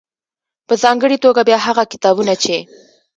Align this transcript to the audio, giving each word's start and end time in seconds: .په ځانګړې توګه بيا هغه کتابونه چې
.په 0.67 0.73
ځانګړې 0.83 1.17
توګه 1.25 1.41
بيا 1.47 1.57
هغه 1.67 1.83
کتابونه 1.91 2.33
چې 2.43 2.55